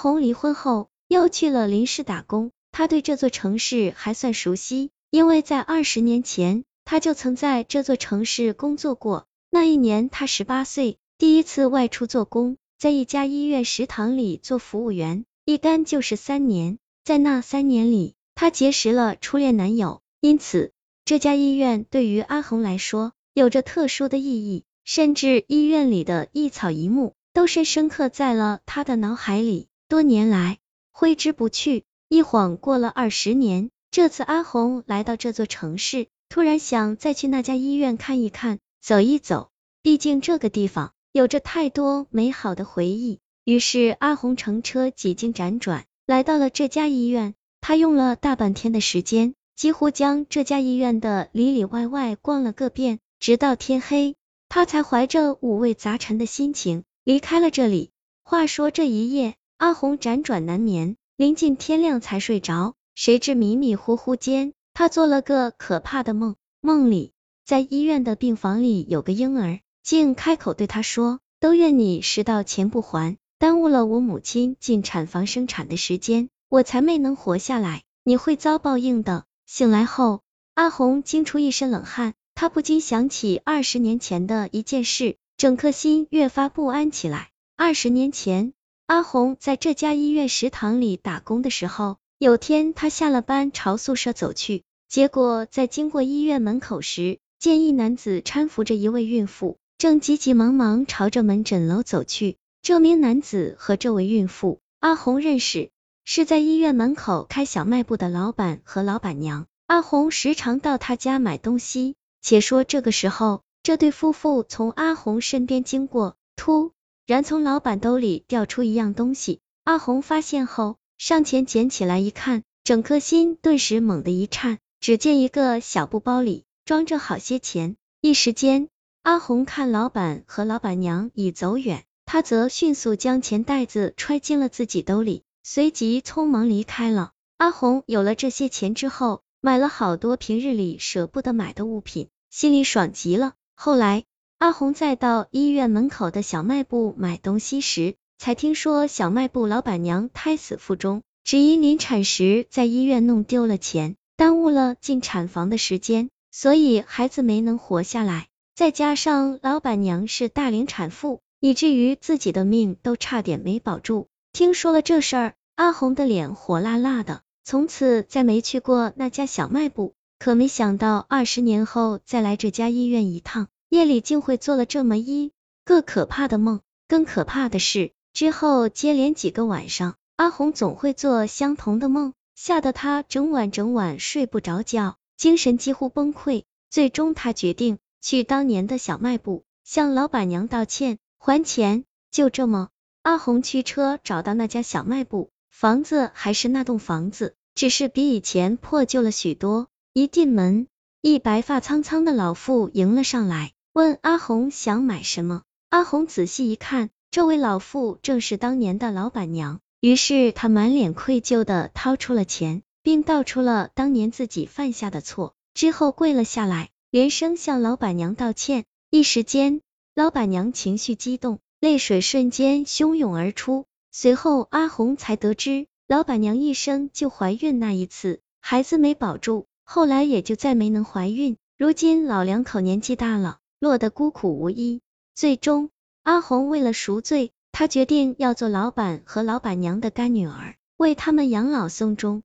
[0.00, 9.26] 红离婚后又去了林市打工，他对这座城市还算熟悉，因为在二十年前他就曾在这座城市工作过。
[9.50, 16.78] 那一年他十八岁，第一次外出做工，在一家医院食堂里做服务员，一干就是三年。
[17.02, 20.70] 在那三年里，他结识了初恋男友，因此
[21.04, 29.66] 这家医院对于阿红来说有着特殊的意义，甚至医院里的一草一木都深深刻在了他的脑海里。
[29.88, 30.58] 多年来
[30.92, 33.70] 挥之不去，一晃过了二十年。
[33.90, 39.48] 这次阿红来到这座城市，突然想再去那家医院看一看，走一走。
[39.80, 43.18] 毕竟这个地方有着太多美好的回忆。
[43.44, 47.34] 于是阿红乘车几经辗转，来到了这家医院。
[47.62, 52.98] 他用了大半天的时间，几乎将这家医院的里里外外逛了个遍。
[53.20, 54.16] 直到天黑，
[54.50, 57.90] 他才怀着五味杂陈的心情离开了这里。
[58.22, 59.34] 话说这一夜。
[59.58, 62.76] 阿红辗转难眠，临近天亮才睡着。
[62.94, 66.36] 谁知迷迷糊糊间，他做了个可怕的梦。
[66.60, 67.10] 梦里，
[67.44, 77.82] 在医院的病房里有个婴儿，竟开口对他说：“都怨你食道钱不还，耽误了我母亲进产房生产的时间，我才没能活下来。
[78.04, 80.22] 你会遭报应的。”醒来后，
[80.54, 87.30] 阿红惊出一身冷汗，他不禁想起二十年前的一件事，整颗心越发不安起来。
[87.56, 88.52] 二十年前。
[88.88, 102.38] 阿红在这家医院食堂里打工的时候，有天他下了班朝宿舍走去，结果在经过医院门口时，见一男子搀扶着一位孕妇，正急急忙忙朝着门诊楼走去。
[102.62, 105.68] 这名男子和这位孕妇，阿红认识，
[106.06, 109.44] 是在医院门口开小卖部的老板和老板娘。
[109.66, 111.94] 阿红时常到他家买东西。
[112.22, 116.72] 且说这个时候，这对夫妇从阿红身边经过，突。
[117.08, 124.58] 然从老板兜里掉出一样东西，阿红发现后上前捡起来一看，整颗心顿时猛地一颤。
[124.78, 128.68] 只见一个小布包里装着好些钱，一时间，
[129.04, 137.12] 阿红看老板和老板娘已走远，他则迅速将钱袋子揣进了自己兜里，随即匆忙离开了。
[137.38, 143.32] 阿红有了这些钱之后，买了好多平日里舍不得买的物品，心里爽极了。
[143.54, 144.04] 后来。
[144.38, 158.28] 阿红再到医院门口的小卖部买东西时，才听说小卖部老板娘胎死腹中，只因临产时在医院弄丢了钱，耽误了进产房的时间，所以孩子没能活下来。
[158.54, 164.06] 再加上老板娘是大龄产妇，以至于自己的命都差点没保住。
[164.32, 169.94] 听说了这事儿，阿红的脸火辣辣的，从此再没去过那家小卖部。
[170.20, 173.48] 可没想到，二十年后再来这家医院一趟。
[173.70, 175.32] 夜里竟会做了这么一
[175.64, 186.44] 个可怕的梦，更可怕的是，之后接连几个晚上，阿红总会做相同的梦，吓得她整晚整晚睡不着觉，精神几乎崩溃。
[186.70, 191.84] 最终，她决定去当年的小卖部向老板娘道歉还钱。
[192.10, 192.70] 就这么，
[193.02, 199.68] 阿红驱车找到那家小卖部，房子还是那栋房子，只是比以前破旧了许多。
[199.92, 200.68] 一进门，
[201.02, 203.52] 一白发苍苍的老妇迎了上来。
[203.78, 205.42] 问阿红想买什么？
[205.68, 209.60] 阿红仔细一看，这位老妇正是当年的老板娘。
[209.78, 218.64] 于是他满脸愧疚的掏出了钱，并道出了当年自己犯下的错，之后跪了下来，连声向老板娘道歉。
[218.90, 219.60] 一时间，
[219.94, 223.64] 老板娘情绪激动，泪水瞬间汹涌而出。
[223.92, 231.36] 随后，阿红才得知，老板娘一生就怀孕那一次，孩子没保住，后来也就再没能怀孕。
[231.56, 233.38] 如今老两口年纪大了。
[233.60, 234.82] 落得孤苦无依，
[235.14, 235.70] 最终
[236.04, 242.22] 阿红为了赎罪，她决定要做老板和老板娘的干女儿，为他们养老送终。